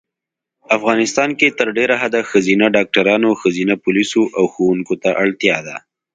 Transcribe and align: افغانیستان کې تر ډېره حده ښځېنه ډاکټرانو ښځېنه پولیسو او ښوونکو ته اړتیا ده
افغانیستان 0.77 1.29
کې 1.39 1.55
تر 1.59 1.67
ډېره 1.77 1.95
حده 2.01 2.19
ښځېنه 2.29 2.65
ډاکټرانو 2.75 3.29
ښځېنه 3.41 3.75
پولیسو 3.83 4.21
او 4.37 4.43
ښوونکو 4.53 4.93
ته 5.03 5.09
اړتیا 5.23 5.57
ده 5.67 5.75